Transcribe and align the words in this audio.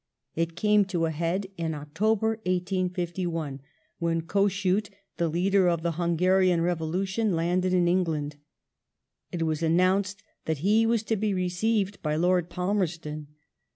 It 0.33 0.55
came 0.55 0.83
to 0.85 1.05
a 1.05 1.11
head 1.11 1.45
in 1.57 1.75
October, 1.75 2.29
1851, 2.47 3.61
when 3.99 4.21
Kossuth, 4.23 4.89
the 5.17 5.29
leader 5.29 5.67
of 5.69 5.83
the 5.83 5.91
Hungaiian 5.91 6.61
revolution, 6.63 7.35
landed 7.35 7.71
in 7.71 7.87
England. 7.87 8.37
It 9.31 9.43
was 9.43 9.61
announced 9.61 10.23
that 10.45 10.57
he 10.65 10.87
was 10.87 11.03
to 11.03 11.15
be 11.15 11.35
received 11.35 12.01
by 12.01 12.15
Lord 12.15 12.49
Palmerston. 12.49 13.27